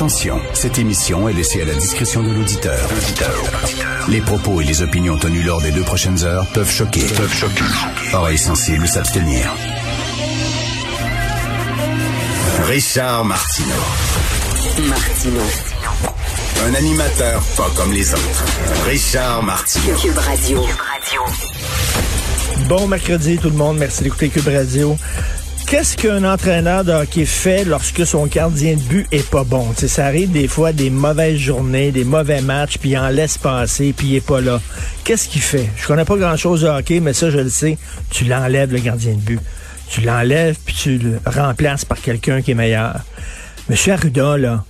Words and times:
Attention, 0.00 0.40
cette 0.54 0.78
émission 0.78 1.28
est 1.28 1.34
laissée 1.34 1.60
à 1.60 1.66
la 1.66 1.74
discrétion 1.74 2.22
de 2.22 2.30
l'auditeur. 2.32 2.88
Les 4.08 4.22
propos 4.22 4.62
et 4.62 4.64
les 4.64 4.80
opinions 4.80 5.18
tenues 5.18 5.42
lors 5.42 5.60
des 5.60 5.72
deux 5.72 5.82
prochaines 5.82 6.24
heures 6.24 6.46
peuvent 6.54 6.70
choquer. 6.70 7.02
Peuvent 7.02 7.34
choquer. 7.34 7.64
Oreilles 8.14 8.38
sensibles 8.38 8.88
s'abstenir. 8.88 9.54
Richard 12.66 13.26
Martineau. 13.26 13.74
Martino. 14.88 15.42
Un 16.66 16.74
animateur 16.76 17.42
pas 17.58 17.68
comme 17.76 17.92
les 17.92 18.14
autres. 18.14 18.44
Richard 18.86 19.42
Martineau. 19.42 19.96
Cube 19.96 20.16
Radio. 20.16 20.64
Bon 22.70 22.88
mercredi 22.88 23.36
tout 23.36 23.50
le 23.50 23.56
monde, 23.56 23.76
merci 23.76 24.02
d'écouter 24.02 24.30
Cube 24.30 24.48
Radio. 24.48 24.96
Qu'est-ce 25.70 25.96
qu'un 25.96 26.24
entraîneur 26.24 26.84
de 26.84 26.90
hockey 26.90 27.24
fait 27.24 27.64
lorsque 27.64 28.04
son 28.04 28.26
gardien 28.26 28.74
de 28.74 28.80
but 28.80 29.06
est 29.12 29.30
pas 29.30 29.44
bon? 29.44 29.70
T'sais, 29.72 29.86
ça 29.86 30.04
arrive 30.04 30.32
des 30.32 30.48
fois 30.48 30.72
des 30.72 30.90
mauvaises 30.90 31.38
journées, 31.38 31.92
des 31.92 32.02
mauvais 32.02 32.40
matchs, 32.40 32.76
puis 32.78 32.90
il 32.90 32.98
en 32.98 33.08
laisse 33.08 33.38
passer, 33.38 33.94
puis 33.96 34.08
il 34.08 34.16
est 34.16 34.26
pas 34.26 34.40
là. 34.40 34.60
Qu'est-ce 35.04 35.28
qu'il 35.28 35.42
fait? 35.42 35.70
Je 35.76 35.86
connais 35.86 36.04
pas 36.04 36.16
grand-chose 36.16 36.62
de 36.62 36.66
hockey, 36.66 36.98
mais 36.98 37.12
ça, 37.12 37.30
je 37.30 37.38
le 37.38 37.48
sais. 37.48 37.78
Tu 38.10 38.24
l'enlèves, 38.24 38.72
le 38.72 38.80
gardien 38.80 39.12
de 39.12 39.20
but. 39.20 39.38
Tu 39.88 40.00
l'enlèves, 40.00 40.56
puis 40.64 40.74
tu 40.74 40.98
le 40.98 41.20
remplaces 41.24 41.84
par 41.84 42.00
quelqu'un 42.00 42.42
qui 42.42 42.50
est 42.50 42.54
meilleur. 42.54 43.02
Monsieur 43.68 43.92
Arruda, 43.92 44.38
là, 44.38 44.64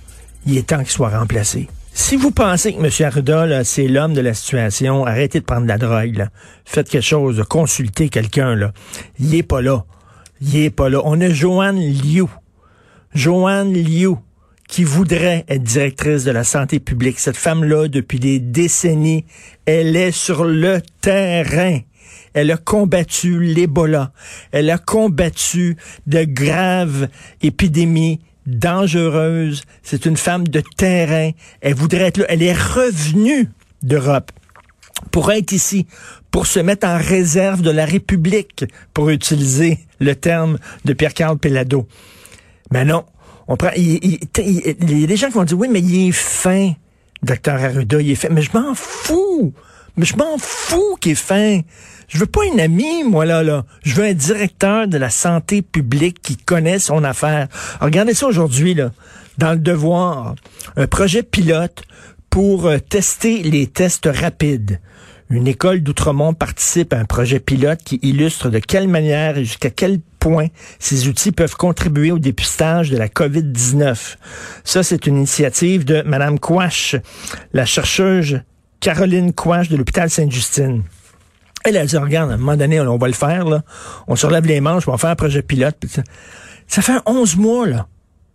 il 0.45 0.55
est 0.55 0.67
temps 0.67 0.83
qu'il 0.83 0.91
soit 0.91 1.09
remplacé. 1.09 1.67
Si 1.95 2.15
vous 2.15 2.29
pensez 2.29 2.75
que 2.75 2.79
M. 2.79 3.07
Arruda, 3.07 3.63
c'est 3.63 3.87
l'homme 3.87 4.13
de 4.13 4.21
la 4.21 4.35
situation, 4.35 5.03
arrêtez 5.07 5.39
de 5.39 5.45
prendre 5.45 5.63
de 5.63 5.67
la 5.67 5.79
drogue. 5.79 6.15
Là. 6.17 6.27
Faites 6.63 6.89
quelque 6.89 7.03
chose, 7.03 7.43
consultez 7.49 8.09
quelqu'un. 8.09 8.53
Là. 8.53 8.71
Il 9.19 9.33
est 9.33 9.41
pas 9.41 9.61
là. 9.61 9.83
Il 10.41 10.57
est 10.57 10.69
pas 10.71 10.89
là. 10.89 11.01
On 11.05 11.21
a 11.21 11.29
Joanne 11.29 11.79
Liu. 11.79 12.25
Joanne 13.13 13.73
Liu 13.73 14.15
qui 14.67 14.83
voudrait 14.85 15.43
être 15.49 15.63
directrice 15.63 16.23
de 16.23 16.31
la 16.31 16.43
santé 16.43 16.79
publique. 16.79 17.19
Cette 17.19 17.35
femme-là, 17.35 17.89
depuis 17.89 18.19
des 18.19 18.39
décennies, 18.39 19.25
elle 19.65 19.95
est 19.95 20.11
sur 20.11 20.45
le 20.45 20.79
terrain. 21.01 21.79
Elle 22.33 22.51
a 22.51 22.57
combattu 22.57 23.41
l'Ebola. 23.41 24.13
Elle 24.51 24.69
a 24.69 24.77
combattu 24.77 25.75
de 26.07 26.23
graves 26.23 27.09
épidémies 27.41 28.21
dangereuses. 28.45 29.63
C'est 29.83 30.05
une 30.05 30.17
femme 30.17 30.47
de 30.47 30.63
terrain. 30.77 31.31
Elle 31.59 31.75
voudrait 31.75 32.05
être 32.05 32.19
là. 32.19 32.25
Elle 32.29 32.41
est 32.41 32.57
revenue 32.57 33.49
d'Europe 33.83 34.31
pour 35.11 35.31
être 35.33 35.51
ici, 35.51 35.85
pour 36.31 36.47
se 36.47 36.59
mettre 36.59 36.87
en 36.87 36.97
réserve 36.97 37.61
de 37.61 37.71
la 37.71 37.85
République, 37.85 38.65
pour 38.93 39.09
utiliser 39.09 39.79
le 40.01 40.15
terme 40.15 40.57
de 40.83 40.91
Pierre-Carl 40.91 41.37
Pellado. 41.37 41.87
Mais 42.71 42.83
non, 42.83 43.05
on 43.47 43.55
prend. 43.55 43.69
Il, 43.77 44.13
y 44.13 45.03
a 45.03 45.07
des 45.07 45.15
gens 45.15 45.27
qui 45.27 45.33
vont 45.33 45.43
dire 45.43 45.57
oui, 45.57 45.69
mais 45.71 45.79
il 45.79 46.09
est 46.09 46.11
fin, 46.11 46.73
docteur 47.23 47.63
Arruda, 47.63 48.01
il 48.01 48.11
est 48.11 48.15
fin. 48.15 48.29
Mais 48.29 48.41
je 48.41 48.51
m'en 48.53 48.73
fous. 48.75 49.53
Mais 49.97 50.05
je 50.05 50.15
m'en 50.15 50.37
fous 50.37 50.97
qu'il 50.99 51.13
est 51.13 51.15
fin. 51.15 51.61
Je 52.07 52.17
veux 52.17 52.25
pas 52.25 52.41
un 52.53 52.59
ami, 52.59 53.03
moi, 53.03 53.25
là, 53.25 53.43
là. 53.43 53.65
Je 53.83 53.93
veux 53.93 54.05
un 54.05 54.13
directeur 54.13 54.87
de 54.87 54.97
la 54.97 55.09
santé 55.09 55.61
publique 55.61 56.21
qui 56.21 56.35
connaît 56.35 56.79
son 56.79 57.03
affaire. 57.03 57.47
Regardez 57.79 58.13
ça 58.13 58.27
aujourd'hui, 58.27 58.73
là. 58.73 58.91
Dans 59.37 59.51
le 59.51 59.59
devoir. 59.59 60.35
Un 60.75 60.87
projet 60.87 61.23
pilote 61.23 61.83
pour 62.29 62.65
euh, 62.65 62.79
tester 62.79 63.43
les 63.43 63.67
tests 63.67 64.09
rapides. 64.11 64.79
Une 65.31 65.47
école 65.47 65.79
d'Outremont 65.79 66.33
participe 66.33 66.91
à 66.91 66.99
un 66.99 67.05
projet 67.05 67.39
pilote 67.39 67.79
qui 67.85 67.99
illustre 68.01 68.49
de 68.49 68.59
quelle 68.59 68.89
manière 68.89 69.37
et 69.37 69.45
jusqu'à 69.45 69.69
quel 69.69 70.01
point 70.19 70.47
ces 70.77 71.07
outils 71.07 71.31
peuvent 71.31 71.55
contribuer 71.55 72.11
au 72.11 72.19
dépistage 72.19 72.89
de 72.89 72.97
la 72.97 73.07
COVID-19. 73.07 74.17
Ça, 74.65 74.83
c'est 74.83 75.07
une 75.07 75.15
initiative 75.15 75.85
de 75.85 76.01
Madame 76.01 76.37
Quash, 76.37 76.97
la 77.53 77.65
chercheuse 77.65 78.41
Caroline 78.81 79.31
Quash 79.31 79.69
de 79.69 79.77
l'hôpital 79.77 80.09
Sainte-Justine. 80.09 80.83
Elle 81.63 81.77
a 81.77 81.85
dit, 81.85 81.95
regarde, 81.95 82.31
à 82.31 82.33
un 82.33 82.37
moment 82.37 82.57
donné, 82.57 82.81
on 82.81 82.97
va 82.97 83.07
le 83.07 83.13
faire, 83.13 83.45
là. 83.45 83.63
On 84.07 84.17
se 84.17 84.25
relève 84.25 84.45
les 84.45 84.59
manches, 84.59 84.85
on 84.85 84.91
va 84.91 84.97
faire 84.97 85.11
un 85.11 85.15
projet 85.15 85.41
pilote. 85.41 85.77
Ça 86.67 86.81
fait 86.81 86.99
11 87.05 87.37
mois, 87.37 87.67
là. 87.67 87.87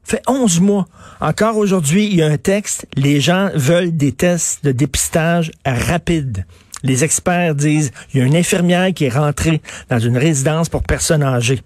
Ça 0.03 0.17
fait 0.17 0.23
11 0.29 0.61
mois. 0.61 0.87
Encore 1.21 1.59
aujourd'hui, 1.59 2.07
il 2.07 2.15
y 2.15 2.23
a 2.23 2.27
un 2.27 2.39
texte. 2.39 2.87
Les 2.97 3.21
gens 3.21 3.51
veulent 3.55 3.95
des 3.95 4.13
tests 4.13 4.65
de 4.65 4.73
dépistage 4.73 5.51
rapides. 5.67 6.47
Les 6.87 7.03
experts 7.03 7.57
disent, 7.57 7.91
il 8.15 8.21
y 8.21 8.23
a 8.23 8.27
une 8.27 8.37
infirmière 8.37 8.95
qui 8.95 9.07
est 9.07 9.17
rentrée 9.17 9.61
dans 9.91 9.99
une 9.99 10.17
résidence 10.17 10.69
pour 10.69 10.85
personnes 10.85 11.25
âgées. 11.25 11.61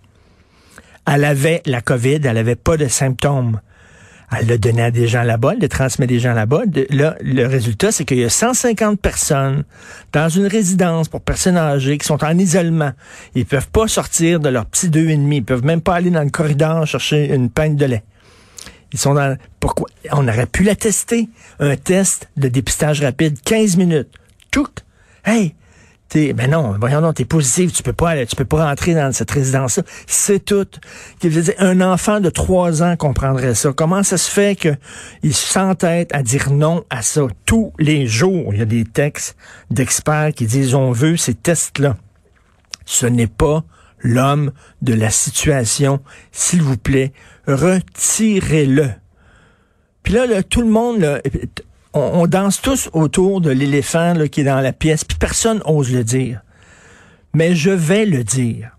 Elle 1.07 1.25
avait 1.25 1.63
la 1.67 1.83
COVID, 1.83 2.21
elle 2.25 2.39
avait 2.39 2.57
pas 2.57 2.79
de 2.79 2.89
symptômes. 2.89 3.61
Elle 4.35 4.47
l'a 4.47 4.57
donné 4.57 4.83
à 4.83 4.91
des 4.91 5.09
gens 5.09 5.25
là-bas, 5.25 5.53
elle 5.55 5.61
le 5.61 5.69
transmet 5.69 6.07
des 6.07 6.21
gens 6.21 6.33
là-bas. 6.33 6.63
Le 6.73 7.47
résultat, 7.47 7.93
c'est 7.93 8.07
qu'il 8.07 8.19
y 8.19 8.25
a 8.25 8.31
150 8.31 8.99
personnes 8.99 9.65
dans 10.15 10.31
une 10.31 10.47
résidence 10.47 11.11
pour 11.11 11.21
personnes 11.21 11.59
âgées 11.59 11.99
qui 11.99 12.07
sont 12.07 12.25
en 12.25 12.39
isolement. 12.39 12.93
Ils 13.35 13.45
peuvent 13.45 13.69
pas 13.69 13.89
sortir 13.89 14.41
de 14.41 14.49
leur 14.49 14.65
petit 14.65 14.89
deux 14.89 15.11
et 15.11 15.17
demi. 15.17 15.43
Peuvent 15.43 15.65
même 15.65 15.83
pas 15.83 15.97
aller 15.97 16.11
dans 16.11 16.23
le 16.23 16.31
corridor 16.31 16.87
chercher 16.87 17.35
une 17.35 17.51
pinte 17.51 17.77
de 17.77 17.85
lait. 17.85 18.05
Ils 18.95 18.99
sont 18.99 19.13
dans. 19.13 19.37
Pourquoi? 19.59 19.89
On 20.13 20.27
aurait 20.27 20.47
pu 20.47 20.63
la 20.63 20.77
tester. 20.77 21.29
Un 21.59 21.77
test 21.77 22.31
de 22.39 22.49
dépistage 22.49 23.03
rapide, 23.03 23.37
15 23.45 23.77
minutes. 23.77 24.09
Tout. 24.51 24.69
Hey! 25.25 25.55
T'es, 26.11 26.33
ben 26.33 26.51
non, 26.51 26.75
voyons 26.81 27.01
donc, 27.01 27.15
t'es 27.15 27.25
positif, 27.25 27.73
tu 27.73 27.85
peux 27.85 27.93
pas 27.93 28.11
aller, 28.11 28.27
tu 28.27 28.35
peux 28.35 28.45
pas 28.45 28.67
rentrer 28.67 28.95
dans 28.95 29.13
cette 29.13 29.31
résidence-là. 29.31 29.85
C'est 30.09 30.45
tout. 30.45 30.67
Un 31.59 31.81
enfant 31.81 32.19
de 32.19 32.31
trois 32.31 32.83
ans 32.83 32.97
comprendrait 32.97 33.55
ça. 33.55 33.73
Comment 33.73 34.03
ça 34.03 34.19
se 34.19 34.29
fait 34.29 34.57
qu'il 34.57 35.35
s'entête 35.35 36.13
à 36.13 36.25
dire 36.25 36.51
non 36.51 36.85
à 36.91 37.03
ça? 37.03 37.29
Tous 37.47 37.73
les 37.79 38.09
jours? 38.09 38.53
Il 38.53 38.59
y 38.59 38.63
a 38.63 38.65
des 38.65 38.83
textes 38.83 39.37
d'experts 39.71 40.33
qui 40.35 40.47
disent, 40.47 40.75
on 40.75 40.91
veut 40.91 41.17
ces 41.17 41.35
tests-là. 41.35 41.97
Ce 42.87 43.07
n'est 43.07 43.29
pas 43.29 43.63
l'homme 44.01 44.51
de 44.83 44.95
la 44.95 45.11
situation. 45.11 46.01
S'il 46.33 46.63
vous 46.63 46.77
plaît, 46.77 47.13
retirez-le. 47.47 48.91
Puis 50.03 50.15
là, 50.15 50.27
là, 50.27 50.43
tout 50.43 50.63
le 50.63 50.71
monde, 50.71 50.99
là, 50.99 51.21
on, 51.93 52.27
danse 52.27 52.61
tous 52.61 52.89
autour 52.93 53.41
de 53.41 53.51
l'éléphant 53.51 54.15
qui 54.31 54.43
est 54.43 54.45
dans 54.45 54.61
la 54.61 54.73
pièce, 54.73 55.05
puis 55.05 55.17
personne 55.19 55.61
ose 55.65 55.93
le 55.93 56.05
dire. 56.05 56.41
Mais 57.35 57.55
je 57.55 57.71
vais 57.71 58.07
le 58.07 58.25
dire. 58.25 58.77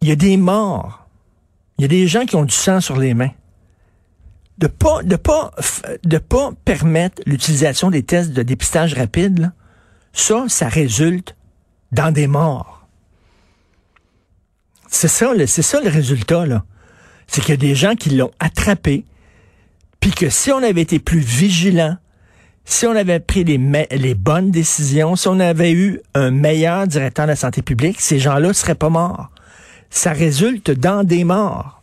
Il 0.00 0.08
y 0.08 0.12
a 0.12 0.16
des 0.16 0.36
morts. 0.36 1.06
Il 1.78 1.82
y 1.82 1.84
a 1.84 1.88
des 1.88 2.06
gens 2.06 2.24
qui 2.26 2.36
ont 2.36 2.44
du 2.44 2.54
sang 2.54 2.80
sur 2.80 2.96
les 2.96 3.14
mains. 3.14 3.32
De 4.58 4.66
pas, 4.66 5.02
de 5.02 5.16
pas, 5.16 5.52
de 6.04 6.18
pas 6.18 6.50
permettre 6.64 7.22
l'utilisation 7.24 7.90
des 7.90 8.02
tests 8.02 8.32
de 8.32 8.42
dépistage 8.42 8.94
rapide, 8.94 9.38
là, 9.38 9.52
ça, 10.12 10.44
ça 10.48 10.68
résulte 10.68 11.34
dans 11.92 12.12
des 12.12 12.26
morts. 12.26 12.86
C'est 14.88 15.08
ça, 15.08 15.32
le- 15.32 15.46
c'est 15.46 15.62
ça 15.62 15.80
le 15.80 15.88
résultat, 15.88 16.46
là. 16.46 16.64
C'est 17.26 17.40
qu'il 17.40 17.50
y 17.50 17.54
a 17.54 17.56
des 17.56 17.74
gens 17.74 17.94
qui 17.94 18.10
l'ont 18.10 18.32
attrapé, 18.40 19.04
puis 20.00 20.10
que 20.10 20.30
si 20.30 20.50
on 20.50 20.62
avait 20.62 20.80
été 20.80 20.98
plus 20.98 21.20
vigilant, 21.20 21.96
si 22.64 22.86
on 22.86 22.94
avait 22.96 23.20
pris 23.20 23.44
les, 23.44 24.14
bonnes 24.14 24.50
décisions, 24.50 25.16
si 25.16 25.28
on 25.28 25.40
avait 25.40 25.72
eu 25.72 26.00
un 26.14 26.30
meilleur 26.30 26.86
directeur 26.86 27.26
de 27.26 27.30
la 27.30 27.36
santé 27.36 27.62
publique, 27.62 28.00
ces 28.00 28.18
gens-là 28.18 28.52
seraient 28.52 28.74
pas 28.74 28.88
morts. 28.90 29.30
Ça 29.90 30.12
résulte 30.12 30.70
dans 30.70 31.02
des 31.04 31.24
morts. 31.24 31.82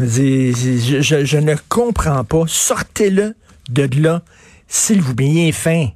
Je, 0.00 0.50
je- 1.00 1.38
ne 1.38 1.54
comprends 1.68 2.24
pas. 2.24 2.42
Sortez-le 2.48 3.36
de 3.70 3.88
là, 4.00 4.22
s'il 4.66 5.00
vous 5.00 5.14
plaît. 5.14 5.52
Fin. 5.52 5.88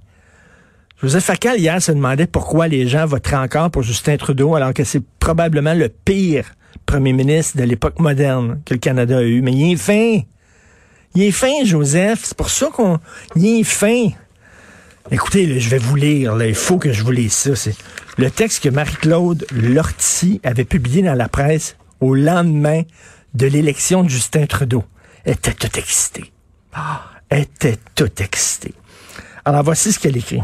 Joseph 1.03 1.25
Facal, 1.25 1.59
hier, 1.59 1.83
se 1.83 1.93
demandait 1.93 2.27
pourquoi 2.27 2.69
les 2.69 2.87
gens 2.87 3.07
voteraient 3.07 3.37
encore 3.37 3.71
pour 3.71 3.83
Justin 3.83 4.17
Trudeau, 4.17 4.55
alors 4.55 4.73
que 4.75 4.85
c'est 4.85 5.03
probablement 5.19 5.75
le 5.75 5.89
pire 5.89 6.55
premier 6.87 7.13
ministre 7.13 7.57
de 7.59 7.65
l'époque 7.65 7.99
moderne 7.99 8.61
que 8.65 8.75
le 8.75 8.81
Canada 8.81 9.19
a 9.19 9.23
eu. 9.23 9.43
Mais 9.43 9.53
il 9.53 9.73
est 9.73 9.77
fin. 9.77 10.21
Il 11.15 11.23
est 11.23 11.31
fin, 11.31 11.65
Joseph. 11.65 12.21
C'est 12.25 12.37
pour 12.37 12.51
ça 12.51 12.69
qu'on. 12.73 12.99
Il 13.37 13.61
est 13.61 13.65
fin. 13.65 14.11
Écoutez, 15.11 15.47
là, 15.47 15.59
je 15.59 15.69
vais 15.69 15.79
vous 15.79 15.97
lire. 15.97 16.35
là. 16.37 16.47
Il 16.47 16.55
faut 16.55 16.79
que 16.79 16.93
je 16.93 17.03
vous 17.03 17.11
lise 17.11 17.33
ça. 17.33 17.57
C'est 17.57 17.75
le 18.19 18.31
texte 18.31 18.63
que 18.63 18.69
Marie-Claude 18.69 19.47
Lortie 19.53 20.41
avait 20.45 20.65
publié 20.65 21.03
dans 21.03 21.15
la 21.15 21.29
presse 21.29 21.77
au 22.01 22.15
lendemain 22.15 22.83
de 23.35 23.47
l'élection 23.47 24.03
de 24.03 24.09
Justin 24.09 24.47
Trudeau. 24.47 24.85
Elle 25.25 25.35
était 25.35 25.55
toute 25.55 25.77
excitée. 25.79 26.33
Ah, 26.73 27.03
elle 27.29 27.43
était 27.43 27.79
toute 27.95 28.21
excitée. 28.21 28.75
Alors, 29.45 29.63
voici 29.63 29.93
ce 29.93 29.99
qu'elle 29.99 30.17
écrit 30.17 30.41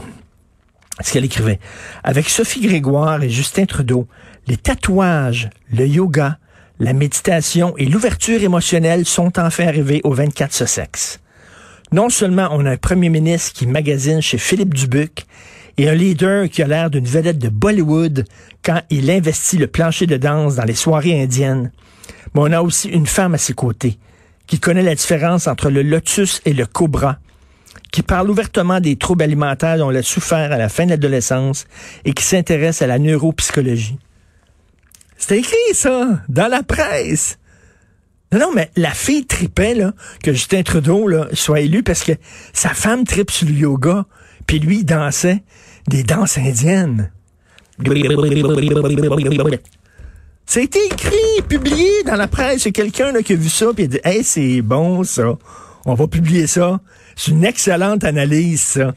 ce 1.02 1.12
qu'elle 1.12 1.24
écrivait. 1.24 1.58
Avec 2.02 2.28
Sophie 2.28 2.60
Grégoire 2.60 3.22
et 3.22 3.30
Justin 3.30 3.66
Trudeau, 3.66 4.06
les 4.46 4.56
tatouages, 4.56 5.50
le 5.72 5.86
yoga, 5.86 6.38
la 6.80 6.92
méditation 6.92 7.74
et 7.76 7.86
l'ouverture 7.86 8.42
émotionnelle 8.42 9.06
sont 9.06 9.38
enfin 9.38 9.66
arrivés 9.68 10.00
au 10.04 10.12
24 10.12 10.52
Sussex. 10.52 11.20
Non 11.92 12.08
seulement 12.08 12.48
on 12.50 12.66
a 12.66 12.70
un 12.72 12.76
premier 12.76 13.08
ministre 13.08 13.52
qui 13.52 13.66
magasine 13.66 14.20
chez 14.20 14.38
Philippe 14.38 14.74
Dubuc 14.74 15.24
et 15.76 15.88
un 15.88 15.94
leader 15.94 16.48
qui 16.48 16.62
a 16.62 16.66
l'air 16.66 16.90
d'une 16.90 17.06
vedette 17.06 17.38
de 17.38 17.48
Bollywood 17.48 18.24
quand 18.64 18.80
il 18.90 19.10
investit 19.10 19.58
le 19.58 19.66
plancher 19.66 20.06
de 20.06 20.16
danse 20.16 20.56
dans 20.56 20.64
les 20.64 20.74
soirées 20.74 21.22
indiennes, 21.22 21.70
mais 22.34 22.40
on 22.40 22.52
a 22.52 22.62
aussi 22.62 22.88
une 22.88 23.06
femme 23.06 23.34
à 23.34 23.38
ses 23.38 23.54
côtés 23.54 23.98
qui 24.46 24.58
connaît 24.58 24.82
la 24.82 24.94
différence 24.94 25.46
entre 25.46 25.70
le 25.70 25.82
lotus 25.82 26.42
et 26.44 26.52
le 26.52 26.66
cobra, 26.66 27.18
qui 27.92 28.02
parle 28.02 28.28
ouvertement 28.30 28.80
des 28.80 28.96
troubles 28.96 29.22
alimentaires 29.22 29.78
dont 29.78 29.90
elle 29.90 29.98
a 29.98 30.02
souffert 30.02 30.52
à 30.52 30.58
la 30.58 30.68
fin 30.68 30.84
de 30.84 30.90
l'adolescence 30.90 31.66
et 32.04 32.12
qui 32.12 32.24
s'intéresse 32.24 32.82
à 32.82 32.86
la 32.86 32.98
neuropsychologie. 32.98 33.96
C'était 35.16 35.38
écrit, 35.38 35.74
ça, 35.74 36.22
dans 36.28 36.48
la 36.48 36.62
presse. 36.62 37.38
Non, 38.32 38.40
non, 38.40 38.50
mais 38.54 38.70
la 38.76 38.90
fille 38.90 39.26
tripait, 39.26 39.74
là, 39.74 39.92
que 40.22 40.32
Justin 40.32 40.62
Trudeau, 40.62 41.06
là, 41.06 41.28
soit 41.32 41.60
élu 41.60 41.82
parce 41.82 42.02
que 42.02 42.12
sa 42.52 42.70
femme 42.70 43.04
tripe 43.04 43.30
sur 43.30 43.46
le 43.46 43.54
yoga, 43.54 44.06
puis 44.46 44.58
lui, 44.58 44.78
il 44.78 44.84
dansait 44.84 45.42
des 45.88 46.02
danses 46.02 46.38
indiennes. 46.38 47.10
Ça 50.46 50.60
a 50.60 50.62
été 50.62 50.78
écrit, 50.84 51.42
publié 51.48 52.02
dans 52.04 52.16
la 52.16 52.28
presse. 52.28 52.68
Quelqu'un 52.72 53.12
qui 53.22 53.32
a 53.32 53.36
vu 53.36 53.48
ça 53.48 53.66
puis 53.74 53.84
a 53.84 53.86
dit 53.86 54.00
Hey, 54.04 54.22
c'est 54.22 54.62
bon 54.62 55.02
ça. 55.02 55.38
On 55.86 55.94
va 55.94 56.06
publier 56.06 56.46
ça. 56.46 56.80
C'est 57.16 57.30
une 57.30 57.44
excellente 57.44 58.04
analyse, 58.04 58.60
ça. 58.60 58.94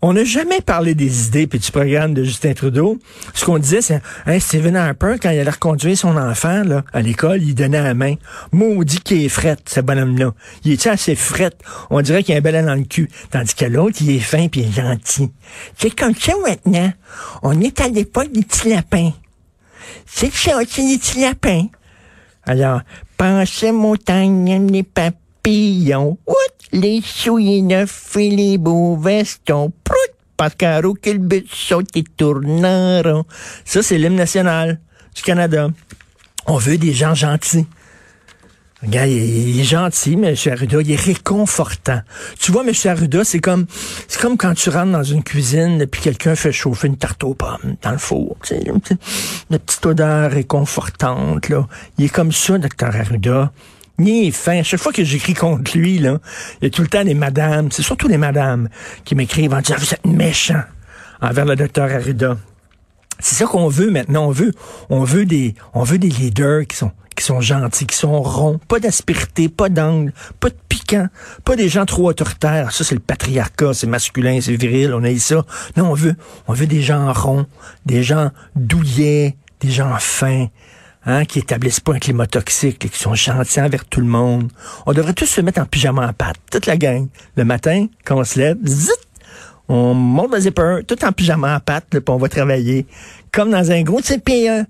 On 0.00 0.12
n'a 0.12 0.22
jamais 0.22 0.60
parlé 0.60 0.94
des 0.94 1.26
idées 1.26 1.48
puis 1.48 1.58
du 1.58 1.72
programme 1.72 2.14
de 2.14 2.22
Justin 2.22 2.52
Trudeau. 2.54 2.98
Ce 3.34 3.44
qu'on 3.44 3.58
disait, 3.58 3.82
c'est 3.82 4.00
hein, 4.26 4.38
Stephen 4.38 4.76
Harper, 4.76 5.16
quand 5.20 5.30
il 5.30 5.40
allait 5.40 5.50
reconduire 5.50 5.98
son 5.98 6.16
enfant 6.16 6.62
là, 6.62 6.84
à 6.92 7.02
l'école, 7.02 7.42
il 7.42 7.56
donnait 7.56 7.82
la 7.82 7.94
main. 7.94 8.14
Maudit 8.52 9.00
qu'il 9.00 9.24
est 9.24 9.28
fret, 9.28 9.56
ce 9.66 9.80
bonhomme-là. 9.80 10.34
Il 10.64 10.70
est 10.70 10.86
assez 10.86 11.16
fret. 11.16 11.50
On 11.90 12.00
dirait 12.00 12.22
qu'il 12.22 12.36
a 12.36 12.38
un 12.38 12.40
bel 12.40 12.64
dans 12.64 12.76
le 12.76 12.84
cul. 12.84 13.10
Tandis 13.32 13.56
que 13.56 13.64
l'autre, 13.64 13.96
il 14.00 14.10
est 14.10 14.20
fin 14.20 14.46
puis 14.46 14.60
il 14.60 14.68
est 14.68 14.72
gentil. 14.72 15.32
C'est 15.76 15.94
comme 15.98 16.14
ça 16.14 16.34
maintenant. 16.46 16.92
On 17.42 17.60
est 17.60 17.80
à 17.80 17.88
l'époque 17.88 18.30
des 18.30 18.42
petits 18.42 18.68
lapins. 18.68 19.10
C'est 20.06 20.32
ça, 20.32 20.60
c'est 20.68 20.86
des 20.86 20.98
petits 20.98 21.20
lapins. 21.22 21.66
Alors, 22.44 22.82
pensez 23.16 23.72
montagne, 23.72 24.70
les 24.70 24.84
papillons. 24.84 26.18
Ouh! 26.28 26.57
Les 26.72 27.00
souliers 27.04 27.62
neufs 27.62 28.16
et 28.16 28.30
les 28.30 28.58
beaux 28.58 28.96
vestons. 28.96 29.72
Prout! 29.84 29.96
Pascaro, 30.38 30.94
quel 30.94 31.18
but 31.18 31.46
sont 31.52 31.82
et 31.96 32.04
tourneront. 32.04 33.24
Ça, 33.64 33.82
c'est 33.82 33.98
l'hymne 33.98 34.14
national 34.14 34.78
du 35.14 35.22
Canada. 35.22 35.68
On 36.46 36.58
veut 36.58 36.78
des 36.78 36.92
gens 36.92 37.12
gentils. 37.12 37.66
Regarde, 38.80 39.10
il 39.10 39.58
est 39.58 39.64
gentil, 39.64 40.12
M. 40.12 40.36
Arruda, 40.52 40.80
il 40.80 40.92
est 40.92 41.00
réconfortant. 41.00 42.00
Tu 42.38 42.52
vois, 42.52 42.62
M. 42.64 42.72
Arruda, 42.84 43.24
c'est 43.24 43.40
comme 43.40 43.66
c'est 44.06 44.20
comme 44.20 44.36
quand 44.36 44.54
tu 44.54 44.70
rentres 44.70 44.92
dans 44.92 45.02
une 45.02 45.24
cuisine 45.24 45.84
puis 45.88 46.00
quelqu'un 46.00 46.36
fait 46.36 46.52
chauffer 46.52 46.86
une 46.86 46.96
tarte 46.96 47.24
aux 47.24 47.34
pommes 47.34 47.74
dans 47.82 47.90
le 47.90 47.98
four. 47.98 48.36
Tu 48.44 48.54
sais, 48.54 48.62
une 48.64 49.58
petite 49.58 49.84
odeur 49.84 50.30
réconfortante, 50.30 51.48
là. 51.48 51.66
Il 51.98 52.04
est 52.04 52.08
comme 52.08 52.30
ça, 52.30 52.56
Dr. 52.58 52.94
Arruda. 52.94 53.50
Ni 53.98 54.30
fin. 54.30 54.62
Chaque 54.62 54.80
fois 54.80 54.92
que 54.92 55.02
j'écris 55.02 55.34
contre 55.34 55.76
lui, 55.76 55.98
là, 55.98 56.18
il 56.60 56.64
y 56.64 56.66
a 56.68 56.70
tout 56.70 56.82
le 56.82 56.88
temps 56.88 57.02
les 57.02 57.14
madames, 57.14 57.70
c'est 57.72 57.82
surtout 57.82 58.08
les 58.08 58.18
madames 58.18 58.68
qui 59.04 59.14
m'écrivent 59.14 59.54
en 59.54 59.60
disant 59.60 59.76
Vous 59.78 59.92
êtes 59.92 60.06
méchant 60.06 60.62
envers 61.20 61.44
le 61.44 61.56
docteur 61.56 61.90
Arruda. 61.90 62.36
C'est 63.20 63.34
ça 63.34 63.46
qu'on 63.46 63.68
veut 63.68 63.90
maintenant. 63.90 64.26
On 64.26 64.30
veut, 64.30 64.52
on 64.90 65.02
veut 65.02 65.24
des, 65.24 65.54
on 65.74 65.82
veut 65.82 65.98
des 65.98 66.08
leaders 66.08 66.66
qui 66.66 66.76
sont, 66.76 66.92
qui 67.16 67.24
sont 67.24 67.40
gentils, 67.40 67.86
qui 67.86 67.96
sont 67.96 68.22
ronds, 68.22 68.60
pas 68.68 68.78
d'aspérité, 68.78 69.48
pas 69.48 69.68
d'angle, 69.68 70.12
pas 70.38 70.50
de 70.50 70.56
piquant, 70.68 71.08
pas 71.44 71.56
des 71.56 71.68
gens 71.68 71.84
trop 71.84 72.08
autoritaires. 72.08 72.70
Ça, 72.70 72.84
c'est 72.84 72.94
le 72.94 73.00
patriarcat, 73.00 73.74
c'est 73.74 73.88
masculin, 73.88 74.38
c'est 74.40 74.54
viril, 74.54 74.94
on 74.94 75.02
a 75.02 75.10
eu 75.10 75.18
ça. 75.18 75.44
Non, 75.76 75.90
on 75.90 75.94
veut, 75.94 76.14
on 76.46 76.52
veut 76.52 76.68
des 76.68 76.82
gens 76.82 77.12
ronds, 77.12 77.46
des 77.86 78.04
gens 78.04 78.30
douillets, 78.54 79.36
des 79.60 79.70
gens 79.70 79.96
fins, 79.98 80.46
hein, 81.08 81.24
qui 81.24 81.38
établissent 81.38 81.80
pas 81.80 81.94
un 81.94 81.98
climat 81.98 82.26
toxique, 82.26 82.78
qui 82.78 82.98
sont 82.98 83.14
gentils 83.14 83.60
envers 83.60 83.84
tout 83.86 84.00
le 84.00 84.06
monde. 84.06 84.52
On 84.86 84.92
devrait 84.92 85.14
tous 85.14 85.26
se 85.26 85.40
mettre 85.40 85.60
en 85.60 85.64
pyjama 85.64 86.06
en 86.06 86.12
pâte, 86.12 86.36
toute 86.50 86.66
la 86.66 86.76
gang. 86.76 87.08
Le 87.36 87.44
matin, 87.44 87.86
quand 88.04 88.18
on 88.18 88.24
se 88.24 88.38
lève, 88.38 88.58
zit, 88.64 88.90
on 89.68 89.94
monte 89.94 90.34
le 90.34 90.40
zipper, 90.40 90.80
tout 90.86 91.02
en 91.04 91.12
pyjama 91.12 91.56
en 91.56 91.60
pâte, 91.60 91.86
puis 91.90 92.00
on 92.08 92.18
va 92.18 92.28
travailler. 92.28 92.86
Comme 93.32 93.50
dans 93.50 93.70
un 93.70 93.82
gros 93.82 94.00
CPE. 94.00 94.66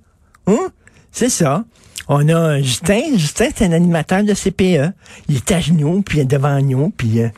Hein? 0.46 0.68
C'est 1.10 1.28
ça. 1.28 1.64
On 2.06 2.28
a 2.28 2.60
Justin. 2.62 3.16
Justin, 3.16 3.48
c'est 3.54 3.66
un 3.66 3.72
animateur 3.72 4.22
de 4.22 4.32
CPE. 4.32 4.94
Il 5.28 5.36
est 5.36 5.52
à 5.52 5.60
genoux, 5.60 6.02
puis 6.02 6.18
il 6.18 6.20
est 6.22 6.24
devant 6.24 6.60
nous, 6.62 6.90
puis... 6.90 7.20
Euh, 7.20 7.28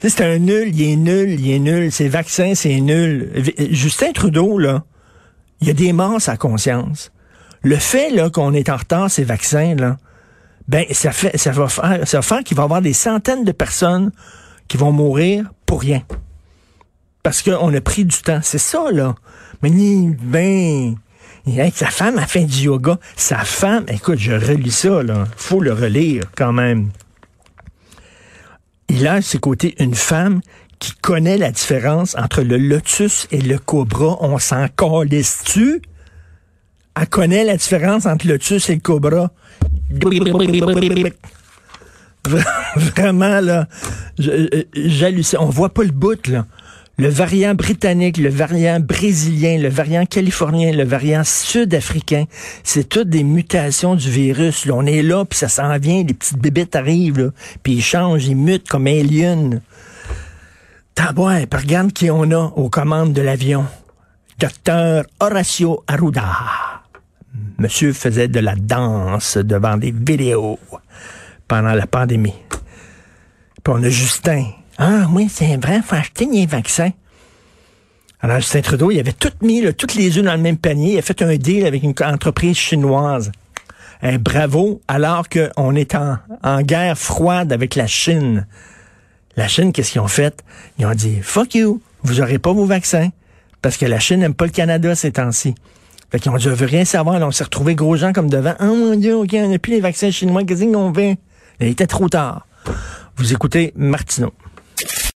c'est 0.00 0.20
un 0.22 0.38
nul, 0.38 0.70
il 0.74 0.82
est 0.82 0.96
nul, 0.96 1.30
il 1.30 1.48
est 1.48 1.60
nul. 1.60 1.92
Ces 1.92 2.08
vaccins, 2.08 2.56
c'est 2.56 2.80
nul. 2.80 3.30
Justin 3.70 4.10
Trudeau, 4.10 4.58
là, 4.58 4.82
il 5.60 5.70
a 5.70 5.74
des 5.74 5.92
morts 5.92 6.20
à 6.26 6.36
conscience. 6.36 7.12
Le 7.62 7.76
fait 7.76 8.10
là 8.10 8.30
qu'on 8.30 8.52
est 8.52 8.68
en 8.68 8.76
retard 8.76 9.10
ces 9.10 9.24
vaccins 9.24 9.74
là, 9.74 9.98
ben 10.68 10.84
ça 10.90 11.12
fait 11.12 11.36
ça 11.38 11.50
va 11.52 11.68
faire 11.68 12.06
ça 12.06 12.18
va 12.18 12.22
faire 12.22 12.44
qu'il 12.44 12.56
va 12.56 12.62
y 12.62 12.64
avoir 12.64 12.82
des 12.82 12.92
centaines 12.92 13.44
de 13.44 13.52
personnes 13.52 14.10
qui 14.68 14.76
vont 14.76 14.92
mourir 14.92 15.50
pour 15.66 15.80
rien. 15.80 16.02
Parce 17.22 17.42
qu'on 17.42 17.72
a 17.72 17.80
pris 17.80 18.04
du 18.04 18.18
temps, 18.18 18.40
c'est 18.42 18.58
ça 18.58 18.90
là. 18.90 19.14
Mais 19.62 19.70
ben 20.22 20.96
sa 21.74 21.86
femme 21.86 22.18
a 22.18 22.26
fait 22.26 22.44
du 22.44 22.64
yoga. 22.64 22.98
Sa 23.16 23.38
femme, 23.38 23.84
écoute, 23.88 24.18
je 24.18 24.32
relis 24.32 24.70
ça, 24.70 25.02
là. 25.02 25.26
Faut 25.36 25.60
le 25.60 25.72
relire 25.72 26.24
quand 26.36 26.52
même. 26.52 26.90
Il 28.88 29.06
a 29.06 29.14
à 29.14 29.22
ses 29.22 29.38
côtés 29.38 29.74
une 29.78 29.94
femme 29.94 30.40
qui 30.78 30.92
connaît 31.00 31.38
la 31.38 31.50
différence 31.50 32.16
entre 32.16 32.42
le 32.42 32.58
lotus 32.58 33.26
et 33.30 33.40
le 33.40 33.58
cobra. 33.58 34.18
On 34.20 34.38
s'en 34.38 34.66
calisse-tu? 34.68 35.82
Elle 37.00 37.08
connaît 37.08 37.44
la 37.44 37.56
différence 37.56 38.06
entre 38.06 38.26
le 38.26 38.34
lotus 38.34 38.68
et 38.70 38.74
le 38.74 38.80
cobra. 38.80 39.30
Vraiment, 42.76 43.40
là, 43.40 43.66
j'hallucine. 44.18 45.38
On 45.40 45.48
voit 45.48 45.72
pas 45.72 45.82
le 45.82 45.90
bout, 45.90 46.26
là. 46.28 46.46
Le 46.98 47.08
variant 47.08 47.54
britannique, 47.54 48.18
le 48.18 48.28
variant 48.28 48.78
brésilien, 48.78 49.58
le 49.58 49.68
variant 49.68 50.04
californien, 50.04 50.72
le 50.72 50.84
variant 50.84 51.24
sud-africain, 51.24 52.26
c'est 52.62 52.86
toutes 52.86 53.08
des 53.08 53.24
mutations 53.24 53.94
du 53.94 54.10
virus. 54.10 54.68
On 54.70 54.84
est 54.84 55.02
là, 55.02 55.24
puis 55.24 55.38
ça 55.38 55.48
s'en 55.48 55.78
vient, 55.78 56.04
les 56.04 56.12
petites 56.12 56.38
bébêtes 56.38 56.76
arrivent, 56.76 57.32
puis 57.62 57.72
ils 57.72 57.82
changent, 57.82 58.26
ils 58.26 58.36
mutent 58.36 58.68
comme 58.68 58.86
aliens. 58.86 59.50
Tabouin, 60.94 61.44
regarde 61.50 61.92
qui 61.92 62.10
on 62.10 62.30
a 62.30 62.52
aux 62.56 62.68
commandes 62.68 63.14
de 63.14 63.22
l'avion. 63.22 63.64
Docteur 64.38 65.04
Horacio 65.18 65.82
Arruda. 65.86 66.71
Monsieur 67.62 67.92
faisait 67.92 68.26
de 68.26 68.40
la 68.40 68.56
danse 68.56 69.36
devant 69.36 69.76
des 69.76 69.92
vidéos 69.92 70.58
pendant 71.46 71.74
la 71.74 71.86
pandémie. 71.86 72.34
Puis 73.62 73.72
on 73.72 73.80
a 73.84 73.88
Justin. 73.88 74.46
Ah 74.78 75.06
oui, 75.12 75.28
c'est 75.32 75.56
vrai, 75.58 75.80
faut 75.80 75.94
acheter 75.94 76.26
des 76.26 76.44
vaccins. 76.46 76.90
Alors 78.20 78.40
Justin 78.40 78.62
Trudeau, 78.62 78.90
il 78.90 78.98
avait 78.98 79.12
tout 79.12 79.30
mis, 79.42 79.62
toutes 79.74 79.94
les 79.94 80.18
œufs 80.18 80.24
dans 80.24 80.34
le 80.34 80.40
même 80.40 80.56
panier. 80.56 80.94
Il 80.94 80.98
a 80.98 81.02
fait 81.02 81.22
un 81.22 81.36
deal 81.36 81.64
avec 81.64 81.84
une 81.84 81.94
entreprise 82.04 82.56
chinoise. 82.56 83.30
Un 84.02 84.18
bravo, 84.18 84.80
alors 84.88 85.28
qu'on 85.28 85.76
est 85.76 85.94
en, 85.94 86.16
en 86.42 86.62
guerre 86.62 86.98
froide 86.98 87.52
avec 87.52 87.76
la 87.76 87.86
Chine. 87.86 88.48
La 89.36 89.46
Chine, 89.46 89.72
qu'est-ce 89.72 89.92
qu'ils 89.92 90.00
ont 90.00 90.08
fait? 90.08 90.42
Ils 90.80 90.86
ont 90.86 90.94
dit, 90.94 91.20
fuck 91.22 91.54
you, 91.54 91.80
vous 92.02 92.20
aurez 92.20 92.40
pas 92.40 92.52
vos 92.52 92.66
vaccins. 92.66 93.10
Parce 93.60 93.76
que 93.76 93.86
la 93.86 94.00
Chine 94.00 94.18
n'aime 94.18 94.34
pas 94.34 94.46
le 94.46 94.50
Canada 94.50 94.96
ces 94.96 95.12
temps-ci. 95.12 95.54
Fait 96.12 96.20
qu'ils 96.20 96.30
ont 96.30 96.36
dit, 96.36 96.46
on 96.46 96.54
veut 96.54 96.66
rien 96.66 96.84
savoir. 96.84 97.18
Là, 97.18 97.26
on 97.26 97.30
s'est 97.30 97.44
retrouvé 97.44 97.74
gros 97.74 97.96
gens 97.96 98.12
comme 98.12 98.28
devant. 98.28 98.54
Oh 98.60 98.66
mon 98.66 98.96
Dieu, 98.96 99.16
OK, 99.16 99.30
on 99.32 99.48
n'a 99.48 99.58
plus 99.58 99.72
les 99.72 99.80
vaccins 99.80 100.10
chinois. 100.10 100.44
Qu'est-ce 100.44 100.64
qu'on 100.64 100.92
fait? 100.92 101.16
Il 101.58 101.68
était 101.68 101.86
trop 101.86 102.10
tard. 102.10 102.46
Vous 103.16 103.32
écoutez 103.32 103.72
Martineau. 103.76 104.34